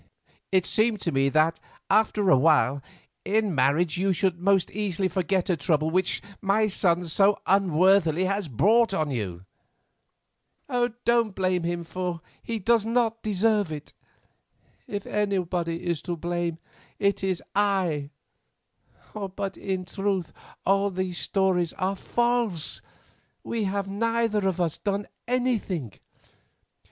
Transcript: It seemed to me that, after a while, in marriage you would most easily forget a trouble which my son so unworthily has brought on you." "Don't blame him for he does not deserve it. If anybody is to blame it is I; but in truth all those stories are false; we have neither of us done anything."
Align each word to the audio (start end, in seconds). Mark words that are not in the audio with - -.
It 0.51 0.65
seemed 0.65 0.99
to 1.01 1.11
me 1.11 1.29
that, 1.29 1.59
after 1.87 2.31
a 2.31 2.35
while, 2.35 2.81
in 3.23 3.53
marriage 3.53 3.99
you 3.99 4.11
would 4.23 4.39
most 4.39 4.71
easily 4.71 5.07
forget 5.07 5.47
a 5.47 5.55
trouble 5.55 5.91
which 5.91 6.23
my 6.41 6.65
son 6.65 7.03
so 7.03 7.39
unworthily 7.45 8.25
has 8.25 8.47
brought 8.47 8.95
on 8.95 9.11
you." 9.11 9.45
"Don't 11.05 11.35
blame 11.35 11.61
him 11.61 11.83
for 11.83 12.19
he 12.41 12.57
does 12.57 12.83
not 12.83 13.21
deserve 13.21 13.71
it. 13.71 13.93
If 14.87 15.05
anybody 15.05 15.85
is 15.85 16.01
to 16.01 16.17
blame 16.17 16.57
it 16.97 17.23
is 17.23 17.43
I; 17.55 18.09
but 19.13 19.55
in 19.55 19.85
truth 19.85 20.33
all 20.65 20.89
those 20.89 21.19
stories 21.19 21.73
are 21.73 21.95
false; 21.95 22.81
we 23.43 23.65
have 23.65 23.87
neither 23.87 24.47
of 24.47 24.59
us 24.59 24.79
done 24.79 25.05
anything." 25.27 25.93